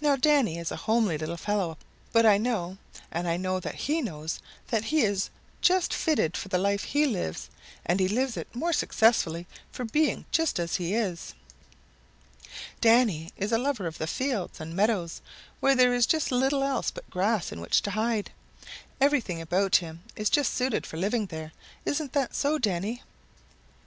[0.00, 1.76] "Now, Danny is a homely little fellow,
[2.10, 2.78] but I know,
[3.10, 5.28] and I know that he knows that he is
[5.60, 7.50] just fitted for the life he lives,
[7.84, 11.34] and he lives it more successfully for being just as he is.
[12.80, 15.20] "Danny is a lover of the fields and meadows
[15.60, 18.30] where there is little else but grass in which to hide.
[19.02, 21.52] Everything about him is just suited for living there.
[21.84, 23.02] Isn't that so, Danny?"